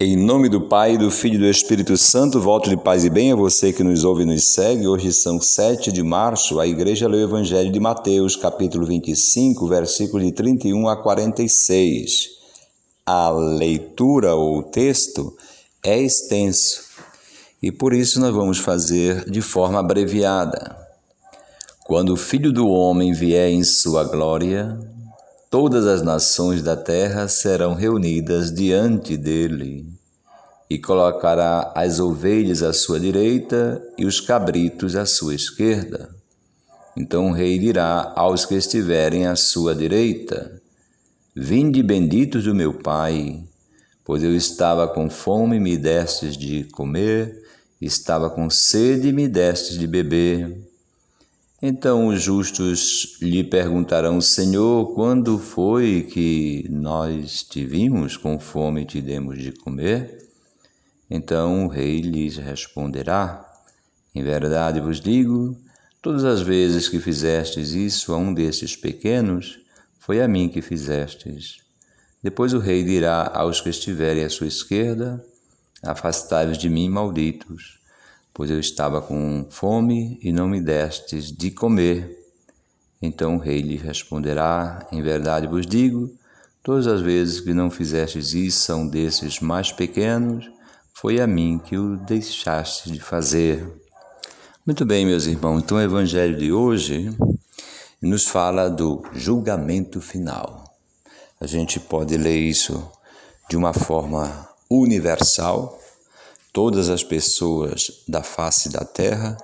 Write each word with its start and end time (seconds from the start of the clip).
Em 0.00 0.16
nome 0.16 0.48
do 0.48 0.60
Pai, 0.60 0.98
do 0.98 1.08
Filho 1.08 1.36
e 1.36 1.38
do 1.38 1.46
Espírito 1.46 1.96
Santo, 1.96 2.40
volto 2.40 2.68
de 2.68 2.76
paz 2.76 3.04
e 3.04 3.10
bem 3.10 3.30
a 3.30 3.36
você 3.36 3.72
que 3.72 3.84
nos 3.84 4.02
ouve 4.02 4.24
e 4.24 4.26
nos 4.26 4.52
segue. 4.52 4.88
Hoje 4.88 5.12
são 5.12 5.40
7 5.40 5.92
de 5.92 6.02
março, 6.02 6.58
a 6.58 6.66
igreja 6.66 7.06
lê 7.06 7.18
o 7.18 7.28
Evangelho 7.28 7.70
de 7.70 7.78
Mateus, 7.78 8.34
capítulo 8.34 8.84
25, 8.84 9.68
versículos 9.68 10.26
de 10.26 10.32
31 10.32 10.88
a 10.88 11.00
46. 11.00 12.30
A 13.06 13.30
leitura 13.30 14.34
ou 14.34 14.64
texto 14.64 15.32
é 15.80 15.96
extenso 15.96 16.82
e 17.62 17.70
por 17.70 17.94
isso 17.94 18.18
nós 18.18 18.34
vamos 18.34 18.58
fazer 18.58 19.30
de 19.30 19.40
forma 19.40 19.78
abreviada. 19.78 20.76
Quando 21.84 22.14
o 22.14 22.16
Filho 22.16 22.52
do 22.52 22.66
Homem 22.66 23.12
vier 23.12 23.52
em 23.52 23.62
sua 23.62 24.02
glória, 24.02 24.76
Todas 25.54 25.86
as 25.86 26.02
nações 26.02 26.62
da 26.62 26.74
terra 26.74 27.28
serão 27.28 27.74
reunidas 27.74 28.52
diante 28.52 29.16
dele, 29.16 29.86
e 30.68 30.80
colocará 30.80 31.72
as 31.76 32.00
ovelhas 32.00 32.60
à 32.60 32.72
sua 32.72 32.98
direita 32.98 33.80
e 33.96 34.04
os 34.04 34.20
cabritos 34.20 34.96
à 34.96 35.06
sua 35.06 35.32
esquerda. 35.32 36.12
Então 36.96 37.28
o 37.28 37.32
rei 37.32 37.56
dirá 37.56 38.12
aos 38.16 38.44
que 38.44 38.56
estiverem 38.56 39.28
à 39.28 39.36
sua 39.36 39.76
direita: 39.76 40.60
Vinde 41.36 41.84
benditos 41.84 42.42
do 42.42 42.52
meu 42.52 42.74
Pai, 42.74 43.40
pois 44.04 44.24
eu 44.24 44.34
estava 44.34 44.88
com 44.88 45.08
fome 45.08 45.58
e 45.58 45.60
me 45.60 45.76
destes 45.76 46.36
de 46.36 46.64
comer, 46.64 47.44
estava 47.80 48.28
com 48.28 48.50
sede 48.50 49.06
e 49.06 49.12
me 49.12 49.28
destes 49.28 49.78
de 49.78 49.86
beber 49.86 50.73
então 51.66 52.08
os 52.08 52.20
justos 52.20 53.16
lhe 53.22 53.42
perguntarão: 53.42 54.20
Senhor, 54.20 54.94
quando 54.94 55.38
foi 55.38 56.02
que 56.02 56.68
nós 56.68 57.42
te 57.42 57.64
vimos 57.64 58.18
com 58.18 58.38
fome 58.38 58.82
e 58.82 58.84
te 58.84 59.00
demos 59.00 59.40
de 59.40 59.50
comer? 59.50 60.28
Então 61.08 61.64
o 61.64 61.68
rei 61.68 62.02
lhes 62.02 62.36
responderá: 62.36 63.50
Em 64.14 64.22
verdade 64.22 64.78
vos 64.78 65.00
digo, 65.00 65.56
todas 66.02 66.22
as 66.24 66.42
vezes 66.42 66.86
que 66.86 67.00
fizestes 67.00 67.72
isso 67.72 68.12
a 68.12 68.18
um 68.18 68.34
desses 68.34 68.76
pequenos, 68.76 69.58
foi 69.98 70.20
a 70.20 70.28
mim 70.28 70.50
que 70.50 70.60
fizestes. 70.60 71.62
Depois 72.22 72.52
o 72.52 72.58
rei 72.58 72.84
dirá 72.84 73.32
aos 73.34 73.62
que 73.62 73.70
estiverem 73.70 74.22
à 74.22 74.28
sua 74.28 74.48
esquerda: 74.48 75.24
Afastai-vos 75.82 76.58
de 76.58 76.68
mim, 76.68 76.90
malditos 76.90 77.82
pois 78.34 78.50
eu 78.50 78.58
estava 78.58 79.00
com 79.00 79.46
fome 79.48 80.18
e 80.20 80.32
não 80.32 80.48
me 80.48 80.60
destes 80.60 81.30
de 81.30 81.52
comer. 81.52 82.18
Então 83.00 83.36
o 83.36 83.38
rei 83.38 83.62
lhe 83.62 83.76
responderá: 83.76 84.86
Em 84.90 85.00
verdade 85.00 85.46
vos 85.46 85.64
digo, 85.64 86.10
todas 86.62 86.88
as 86.88 87.00
vezes 87.00 87.40
que 87.40 87.54
não 87.54 87.70
fizestes 87.70 88.34
isso 88.34 88.72
a 88.72 88.76
um 88.76 88.88
desses 88.88 89.38
mais 89.38 89.70
pequenos, 89.70 90.50
foi 90.92 91.20
a 91.20 91.26
mim 91.26 91.60
que 91.64 91.78
o 91.78 91.96
deixaste 91.96 92.90
de 92.90 93.00
fazer. 93.00 93.66
Muito 94.66 94.84
bem, 94.84 95.06
meus 95.06 95.26
irmãos, 95.26 95.62
então 95.62 95.76
o 95.76 95.80
evangelho 95.80 96.36
de 96.36 96.52
hoje 96.52 97.14
nos 98.00 98.24
fala 98.24 98.68
do 98.68 99.02
julgamento 99.12 100.00
final. 100.00 100.64
A 101.40 101.46
gente 101.46 101.78
pode 101.78 102.16
ler 102.16 102.38
isso 102.38 102.90
de 103.48 103.56
uma 103.56 103.74
forma 103.74 104.48
universal, 104.70 105.78
todas 106.54 106.88
as 106.88 107.02
pessoas 107.02 108.04
da 108.06 108.22
face 108.22 108.68
da 108.68 108.84
terra, 108.84 109.36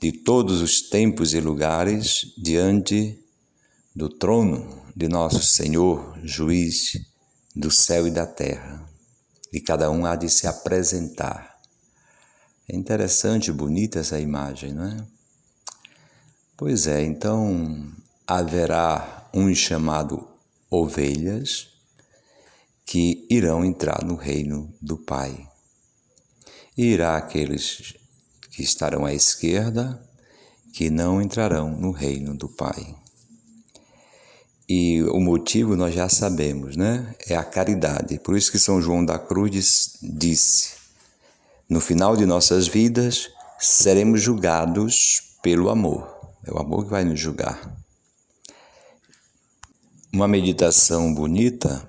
de 0.00 0.10
todos 0.10 0.62
os 0.62 0.80
tempos 0.80 1.34
e 1.34 1.40
lugares, 1.40 2.32
diante 2.38 3.22
do 3.94 4.08
trono 4.08 4.82
de 4.96 5.08
nosso 5.08 5.42
Senhor, 5.42 6.18
juiz 6.24 6.92
do 7.54 7.70
céu 7.70 8.08
e 8.08 8.10
da 8.10 8.26
terra. 8.26 8.82
E 9.52 9.60
cada 9.60 9.90
um 9.90 10.06
há 10.06 10.16
de 10.16 10.30
se 10.30 10.46
apresentar. 10.46 11.60
É 12.66 12.74
interessante, 12.74 13.52
bonita 13.52 13.98
essa 13.98 14.18
imagem, 14.18 14.72
não 14.72 14.84
é? 14.84 15.06
Pois 16.56 16.86
é, 16.86 17.02
então 17.02 17.92
haverá 18.26 19.28
um 19.34 19.54
chamado 19.54 20.26
ovelhas 20.70 21.68
que 22.86 23.26
irão 23.28 23.62
entrar 23.62 24.02
no 24.02 24.16
reino 24.16 24.72
do 24.80 24.96
Pai 24.96 25.46
e 26.76 26.86
irá 26.86 27.16
aqueles 27.16 27.94
que 28.50 28.62
estarão 28.62 29.04
à 29.04 29.12
esquerda, 29.12 30.00
que 30.72 30.90
não 30.90 31.20
entrarão 31.22 31.70
no 31.70 31.90
reino 31.90 32.36
do 32.36 32.48
Pai. 32.48 32.94
E 34.68 35.02
o 35.04 35.20
motivo 35.20 35.76
nós 35.76 35.94
já 35.94 36.08
sabemos, 36.08 36.76
né? 36.76 37.14
É 37.28 37.36
a 37.36 37.44
caridade. 37.44 38.18
Por 38.18 38.36
isso 38.36 38.50
que 38.50 38.58
São 38.58 38.82
João 38.82 39.04
da 39.04 39.18
Cruz 39.18 39.96
disse: 40.02 40.74
No 41.68 41.80
final 41.80 42.16
de 42.16 42.26
nossas 42.26 42.66
vidas 42.66 43.30
seremos 43.58 44.20
julgados 44.20 45.22
pelo 45.42 45.70
amor. 45.70 46.14
É 46.44 46.52
o 46.52 46.58
amor 46.58 46.84
que 46.84 46.90
vai 46.90 47.04
nos 47.04 47.18
julgar. 47.18 47.76
Uma 50.12 50.26
meditação 50.26 51.14
bonita 51.14 51.88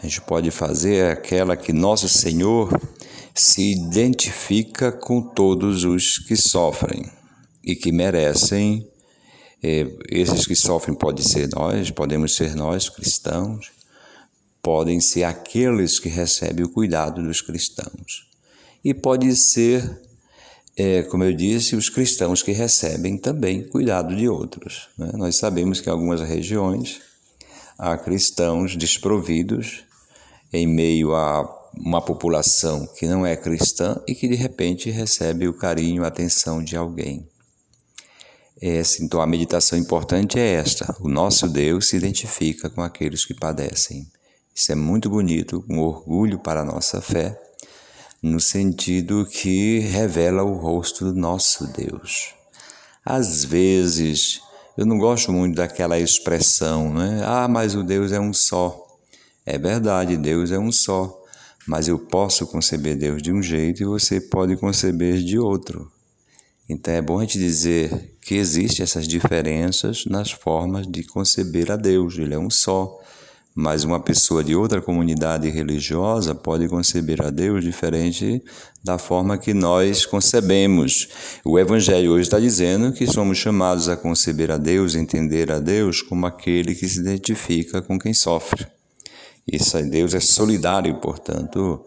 a 0.00 0.06
gente 0.06 0.20
pode 0.20 0.50
fazer 0.52 0.94
é 0.94 1.10
aquela 1.10 1.56
que 1.56 1.72
nosso 1.72 2.08
Senhor 2.08 2.70
se 3.34 3.72
identifica 3.72 4.90
com 4.90 5.20
todos 5.20 5.84
os 5.84 6.18
que 6.18 6.36
sofrem 6.36 7.10
e 7.62 7.76
que 7.76 7.92
merecem. 7.92 8.86
Eh, 9.62 9.86
esses 10.10 10.46
que 10.46 10.54
sofrem 10.54 10.96
podem 10.96 11.24
ser 11.24 11.48
nós, 11.48 11.90
podemos 11.90 12.36
ser 12.36 12.54
nós 12.54 12.88
cristãos, 12.88 13.72
podem 14.62 15.00
ser 15.00 15.24
aqueles 15.24 15.98
que 15.98 16.08
recebem 16.08 16.64
o 16.64 16.68
cuidado 16.68 17.22
dos 17.22 17.40
cristãos. 17.40 18.28
E 18.84 18.94
pode 18.94 19.34
ser, 19.34 20.00
é, 20.76 21.02
como 21.02 21.24
eu 21.24 21.32
disse, 21.32 21.74
os 21.74 21.88
cristãos 21.88 22.42
que 22.42 22.52
recebem 22.52 23.18
também 23.18 23.66
cuidado 23.66 24.14
de 24.14 24.28
outros. 24.28 24.88
Né? 24.96 25.10
Nós 25.14 25.36
sabemos 25.36 25.80
que 25.80 25.88
em 25.88 25.92
algumas 25.92 26.20
regiões 26.20 27.00
há 27.76 27.96
cristãos 27.96 28.76
desprovidos 28.76 29.84
em 30.52 30.66
meio 30.66 31.14
a 31.14 31.44
uma 31.80 32.02
população 32.02 32.86
que 32.86 33.06
não 33.06 33.24
é 33.24 33.36
cristã 33.36 34.00
e 34.06 34.14
que 34.14 34.28
de 34.28 34.34
repente 34.34 34.90
recebe 34.90 35.48
o 35.48 35.54
carinho, 35.54 36.04
a 36.04 36.08
atenção 36.08 36.62
de 36.62 36.76
alguém. 36.76 37.28
Essa, 38.60 39.04
então 39.04 39.20
a 39.20 39.26
meditação 39.26 39.78
importante 39.78 40.38
é 40.38 40.54
esta: 40.54 40.96
o 41.00 41.08
nosso 41.08 41.48
Deus 41.48 41.88
se 41.88 41.96
identifica 41.96 42.68
com 42.68 42.82
aqueles 42.82 43.24
que 43.24 43.34
padecem. 43.34 44.06
Isso 44.54 44.72
é 44.72 44.74
muito 44.74 45.08
bonito, 45.08 45.64
um 45.70 45.78
orgulho 45.78 46.40
para 46.40 46.62
a 46.62 46.64
nossa 46.64 47.00
fé, 47.00 47.40
no 48.20 48.40
sentido 48.40 49.24
que 49.24 49.78
revela 49.78 50.42
o 50.42 50.54
rosto 50.54 51.04
do 51.04 51.14
nosso 51.14 51.68
Deus. 51.68 52.34
Às 53.04 53.44
vezes, 53.44 54.40
eu 54.76 54.84
não 54.84 54.98
gosto 54.98 55.32
muito 55.32 55.54
daquela 55.54 55.98
expressão, 55.98 56.92
né? 56.92 57.22
Ah, 57.24 57.46
mas 57.46 57.76
o 57.76 57.84
Deus 57.84 58.10
é 58.10 58.18
um 58.18 58.32
só. 58.32 58.84
É 59.46 59.56
verdade, 59.56 60.16
Deus 60.16 60.50
é 60.50 60.58
um 60.58 60.72
só 60.72 61.18
mas 61.66 61.88
eu 61.88 61.98
posso 61.98 62.46
conceber 62.46 62.96
Deus 62.96 63.22
de 63.22 63.32
um 63.32 63.42
jeito 63.42 63.82
e 63.82 63.86
você 63.86 64.20
pode 64.20 64.56
conceber 64.56 65.18
de 65.18 65.38
outro. 65.38 65.90
Então 66.68 66.92
é 66.92 67.00
bom 67.00 67.18
a 67.18 67.22
gente 67.22 67.38
dizer 67.38 68.16
que 68.20 68.34
existem 68.34 68.82
essas 68.82 69.08
diferenças 69.08 70.04
nas 70.04 70.30
formas 70.30 70.86
de 70.86 71.02
conceber 71.02 71.72
a 71.72 71.76
Deus. 71.76 72.18
Ele 72.18 72.34
é 72.34 72.38
um 72.38 72.50
só, 72.50 73.00
mas 73.54 73.84
uma 73.84 73.98
pessoa 73.98 74.44
de 74.44 74.54
outra 74.54 74.82
comunidade 74.82 75.48
religiosa 75.48 76.34
pode 76.34 76.68
conceber 76.68 77.22
a 77.22 77.30
Deus 77.30 77.64
diferente 77.64 78.42
da 78.84 78.98
forma 78.98 79.38
que 79.38 79.54
nós 79.54 80.04
concebemos. 80.04 81.08
O 81.42 81.58
Evangelho 81.58 82.12
hoje 82.12 82.22
está 82.22 82.38
dizendo 82.38 82.92
que 82.92 83.06
somos 83.06 83.38
chamados 83.38 83.88
a 83.88 83.96
conceber 83.96 84.50
a 84.50 84.58
Deus, 84.58 84.94
entender 84.94 85.50
a 85.50 85.58
Deus 85.58 86.02
como 86.02 86.26
aquele 86.26 86.74
que 86.74 86.86
se 86.86 87.00
identifica 87.00 87.80
com 87.80 87.98
quem 87.98 88.12
sofre. 88.12 88.77
Isso 89.50 89.82
Deus 89.82 90.12
é 90.12 90.20
solidário, 90.20 91.00
portanto, 91.00 91.82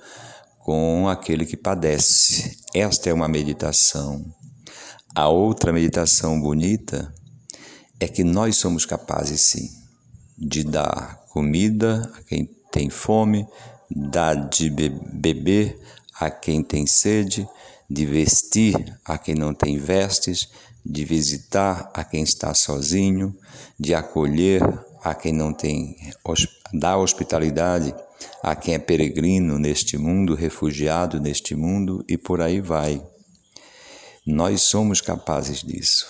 com 0.59 1.07
aquele 1.07 1.45
que 1.45 1.55
padece. 1.55 2.57
Esta 2.73 3.09
é 3.09 3.13
uma 3.13 3.27
meditação. 3.27 4.25
A 5.13 5.27
outra 5.27 5.71
meditação 5.71 6.41
bonita 6.41 7.13
é 7.99 8.07
que 8.07 8.23
nós 8.23 8.57
somos 8.57 8.83
capazes, 8.85 9.41
sim, 9.41 9.69
de 10.37 10.63
dar 10.63 11.23
comida 11.29 12.11
a 12.15 12.23
quem 12.23 12.49
tem 12.71 12.89
fome, 12.89 13.45
dar 13.91 14.49
de 14.49 14.69
beber 14.69 15.79
a 16.19 16.31
quem 16.31 16.63
tem 16.63 16.87
sede, 16.87 17.47
de 17.87 18.05
vestir 18.05 18.99
a 19.05 19.17
quem 19.17 19.35
não 19.35 19.53
tem 19.53 19.77
vestes, 19.77 20.49
de 20.83 21.05
visitar 21.05 21.91
a 21.93 22.03
quem 22.03 22.23
está 22.23 22.53
sozinho, 22.53 23.35
de 23.79 23.93
acolher 23.93 24.61
a 25.03 25.15
quem 25.15 25.33
não 25.33 25.51
tem, 25.51 25.97
dar 26.73 26.97
hospitalidade 26.97 27.93
a 28.41 28.55
quem 28.55 28.75
é 28.75 28.79
peregrino 28.79 29.57
neste 29.57 29.97
mundo, 29.97 30.35
refugiado 30.35 31.19
neste 31.19 31.55
mundo 31.55 32.05
e 32.07 32.17
por 32.17 32.41
aí 32.41 32.61
vai. 32.61 33.01
Nós 34.25 34.61
somos 34.61 35.01
capazes 35.01 35.63
disso. 35.63 36.07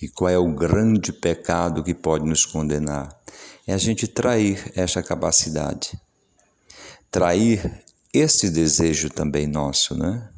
E 0.00 0.08
qual 0.08 0.28
é 0.28 0.38
o 0.38 0.52
grande 0.52 1.12
pecado 1.12 1.84
que 1.84 1.94
pode 1.94 2.24
nos 2.26 2.44
condenar? 2.44 3.16
É 3.64 3.72
a 3.72 3.78
gente 3.78 4.08
trair 4.08 4.72
esta 4.74 5.00
capacidade. 5.00 5.96
Trair 7.08 7.84
esse 8.12 8.50
desejo 8.50 9.08
também 9.08 9.46
nosso, 9.46 9.96
né? 9.96 10.28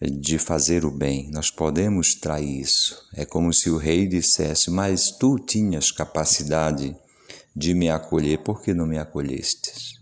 De 0.00 0.38
fazer 0.38 0.86
o 0.86 0.90
bem, 0.90 1.30
nós 1.30 1.50
podemos 1.50 2.14
trair 2.14 2.62
isso. 2.62 3.06
É 3.14 3.26
como 3.26 3.52
se 3.52 3.68
o 3.68 3.76
rei 3.76 4.06
dissesse: 4.06 4.70
Mas 4.70 5.10
tu 5.10 5.38
tinhas 5.38 5.90
capacidade 5.90 6.96
de 7.60 7.74
me 7.74 7.90
acolher, 7.90 8.38
por 8.38 8.62
que 8.62 8.72
não 8.72 8.86
me 8.86 8.98
acolhestes? 8.98 10.00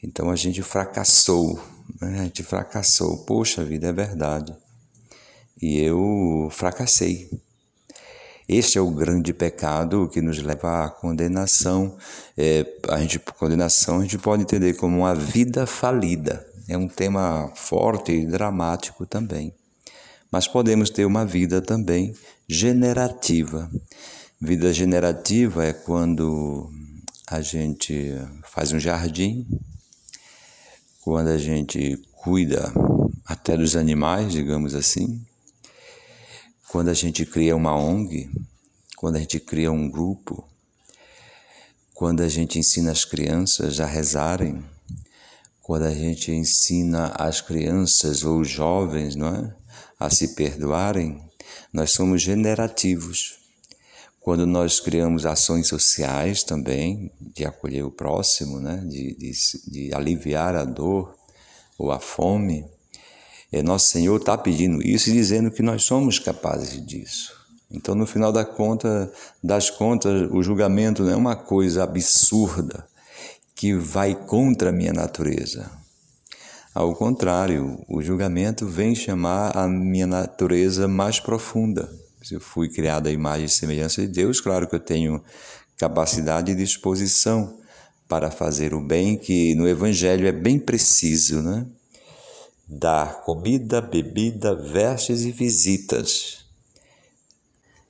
Então 0.00 0.30
a 0.30 0.36
gente 0.36 0.62
fracassou, 0.62 1.60
né? 2.00 2.20
a 2.20 2.22
gente 2.22 2.44
fracassou. 2.44 3.24
Poxa 3.24 3.64
vida, 3.64 3.88
é 3.88 3.92
verdade. 3.92 4.54
E 5.60 5.80
eu 5.80 6.48
fracassei. 6.52 7.28
Este 8.48 8.78
é 8.78 8.80
o 8.80 8.90
grande 8.90 9.32
pecado 9.32 10.08
que 10.08 10.22
nos 10.22 10.40
leva 10.40 10.84
à 10.84 10.88
condenação. 10.88 11.96
É, 12.36 12.64
a 12.88 13.00
gente, 13.00 13.18
condenação 13.18 13.98
a 13.98 14.02
gente 14.02 14.18
pode 14.18 14.42
entender 14.42 14.74
como 14.74 14.98
uma 14.98 15.16
vida 15.16 15.66
falida. 15.66 16.46
É 16.68 16.78
um 16.78 16.86
tema 16.86 17.50
forte 17.56 18.12
e 18.12 18.24
dramático 18.24 19.04
também. 19.04 19.52
Mas 20.30 20.46
podemos 20.46 20.90
ter 20.90 21.06
uma 21.06 21.26
vida 21.26 21.60
também 21.60 22.14
generativa. 22.48 23.68
Vida 24.40 24.72
generativa 24.72 25.64
é 25.64 25.72
quando 25.72 26.68
a 27.26 27.40
gente 27.40 28.12
faz 28.42 28.72
um 28.72 28.80
jardim, 28.80 29.46
quando 31.00 31.28
a 31.28 31.38
gente 31.38 31.96
cuida 32.12 32.72
até 33.24 33.56
dos 33.56 33.76
animais, 33.76 34.32
digamos 34.32 34.74
assim, 34.74 35.24
quando 36.68 36.88
a 36.88 36.94
gente 36.94 37.24
cria 37.24 37.54
uma 37.54 37.76
ONG, 37.76 38.28
quando 38.96 39.16
a 39.16 39.20
gente 39.20 39.38
cria 39.38 39.70
um 39.70 39.88
grupo, 39.88 40.46
quando 41.94 42.22
a 42.22 42.28
gente 42.28 42.58
ensina 42.58 42.90
as 42.90 43.04
crianças 43.04 43.78
a 43.78 43.86
rezarem, 43.86 44.64
quando 45.62 45.84
a 45.84 45.94
gente 45.94 46.32
ensina 46.32 47.14
as 47.16 47.40
crianças 47.40 48.24
ou 48.24 48.40
os 48.40 48.48
jovens, 48.48 49.14
não 49.14 49.28
é, 49.28 49.54
a 49.98 50.10
se 50.10 50.34
perdoarem, 50.34 51.22
nós 51.72 51.92
somos 51.92 52.20
generativos. 52.20 53.43
Quando 54.24 54.46
nós 54.46 54.80
criamos 54.80 55.26
ações 55.26 55.68
sociais 55.68 56.42
também, 56.42 57.12
de 57.20 57.44
acolher 57.44 57.84
o 57.84 57.90
próximo, 57.90 58.58
né? 58.58 58.82
de, 58.88 59.14
de, 59.16 59.32
de 59.70 59.94
aliviar 59.94 60.56
a 60.56 60.64
dor 60.64 61.14
ou 61.76 61.92
a 61.92 62.00
fome, 62.00 62.64
é, 63.52 63.62
nosso 63.62 63.88
Senhor 63.88 64.16
está 64.16 64.38
pedindo 64.38 64.82
isso 64.82 65.10
e 65.10 65.12
dizendo 65.12 65.50
que 65.50 65.62
nós 65.62 65.84
somos 65.84 66.18
capazes 66.18 66.82
disso. 66.86 67.34
Então, 67.70 67.94
no 67.94 68.06
final 68.06 68.32
da 68.32 68.46
conta, 68.46 69.12
das 69.42 69.68
contas, 69.68 70.30
o 70.32 70.42
julgamento 70.42 71.02
não 71.04 71.12
é 71.12 71.16
uma 71.16 71.36
coisa 71.36 71.84
absurda 71.84 72.88
que 73.54 73.74
vai 73.74 74.14
contra 74.14 74.70
a 74.70 74.72
minha 74.72 74.94
natureza. 74.94 75.70
Ao 76.74 76.94
contrário, 76.94 77.84
o 77.86 78.00
julgamento 78.00 78.66
vem 78.66 78.94
chamar 78.94 79.54
a 79.54 79.68
minha 79.68 80.06
natureza 80.06 80.88
mais 80.88 81.20
profunda 81.20 82.03
eu 82.32 82.40
fui 82.40 82.68
criado 82.68 83.06
à 83.06 83.10
imagem 83.10 83.46
e 83.46 83.48
semelhança 83.48 84.00
de 84.00 84.08
Deus, 84.08 84.40
claro 84.40 84.68
que 84.68 84.74
eu 84.74 84.80
tenho 84.80 85.22
capacidade 85.76 86.52
e 86.52 86.54
disposição 86.54 87.58
para 88.08 88.30
fazer 88.30 88.74
o 88.74 88.80
bem, 88.80 89.16
que 89.16 89.54
no 89.54 89.68
Evangelho 89.68 90.26
é 90.26 90.32
bem 90.32 90.58
preciso, 90.58 91.42
né? 91.42 91.66
Dar 92.66 93.22
comida, 93.22 93.80
bebida, 93.80 94.54
vestes 94.54 95.22
e 95.22 95.30
visitas. 95.30 96.44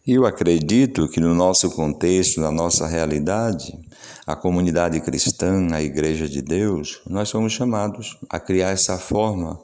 Eu 0.06 0.26
acredito 0.26 1.08
que 1.08 1.20
no 1.20 1.34
nosso 1.34 1.70
contexto, 1.70 2.40
na 2.40 2.50
nossa 2.50 2.87
realidade, 2.87 3.78
a 4.26 4.37
comunidade 4.37 5.00
cristã, 5.00 5.66
a 5.72 5.82
Igreja 5.82 6.28
de 6.28 6.42
Deus, 6.42 7.00
nós 7.06 7.28
somos 7.28 7.52
chamados 7.52 8.19
a 8.28 8.38
criar 8.38 8.70
essa 8.70 8.98
forma 8.98 9.58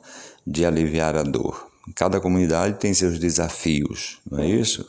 de 0.46 0.64
aliviar 0.64 1.16
a 1.16 1.22
dor. 1.22 1.69
Cada 1.94 2.20
comunidade 2.20 2.78
tem 2.78 2.94
seus 2.94 3.18
desafios, 3.18 4.18
não 4.30 4.40
é 4.40 4.48
isso? 4.48 4.86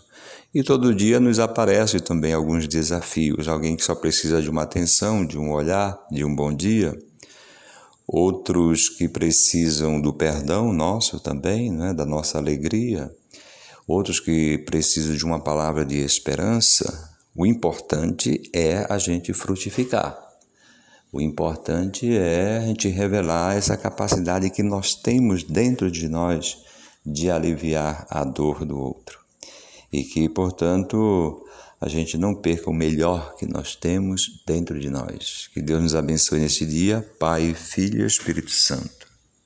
E 0.53 0.61
todo 0.63 0.93
dia 0.93 1.17
nos 1.17 1.39
aparece 1.39 2.01
também 2.01 2.33
alguns 2.33 2.67
desafios. 2.67 3.47
Alguém 3.47 3.77
que 3.77 3.85
só 3.85 3.95
precisa 3.95 4.41
de 4.41 4.49
uma 4.49 4.63
atenção, 4.63 5.25
de 5.25 5.37
um 5.37 5.49
olhar, 5.49 5.97
de 6.11 6.25
um 6.25 6.35
bom 6.35 6.53
dia. 6.53 6.93
Outros 8.05 8.89
que 8.89 9.07
precisam 9.07 10.01
do 10.01 10.13
perdão 10.13 10.73
nosso 10.73 11.21
também, 11.21 11.71
né? 11.71 11.93
da 11.93 12.05
nossa 12.05 12.37
alegria. 12.37 13.09
Outros 13.87 14.19
que 14.19 14.57
precisam 14.57 15.15
de 15.15 15.23
uma 15.23 15.39
palavra 15.39 15.85
de 15.85 15.99
esperança. 15.99 17.09
O 17.33 17.45
importante 17.45 18.41
é 18.53 18.85
a 18.89 18.97
gente 18.97 19.31
frutificar. 19.31 20.19
O 21.13 21.21
importante 21.21 22.13
é 22.13 22.57
a 22.57 22.67
gente 22.67 22.89
revelar 22.89 23.55
essa 23.55 23.77
capacidade 23.77 24.49
que 24.49 24.63
nós 24.63 24.95
temos 24.95 25.43
dentro 25.43 25.89
de 25.89 26.09
nós 26.09 26.57
de 27.05 27.29
aliviar 27.29 28.05
a 28.09 28.23
dor 28.23 28.65
do 28.65 28.79
outro. 28.79 29.19
E 29.91 30.03
que, 30.03 30.29
portanto, 30.29 31.45
a 31.79 31.89
gente 31.89 32.17
não 32.17 32.35
perca 32.35 32.69
o 32.69 32.73
melhor 32.73 33.35
que 33.35 33.45
nós 33.45 33.75
temos 33.75 34.43
dentro 34.45 34.79
de 34.79 34.89
nós. 34.89 35.49
Que 35.53 35.61
Deus 35.61 35.81
nos 35.81 35.95
abençoe 35.95 36.39
neste 36.39 36.65
dia, 36.65 37.01
Pai, 37.19 37.53
Filho 37.53 38.03
e 38.03 38.07
Espírito 38.07 38.51
Santo. 38.51 39.00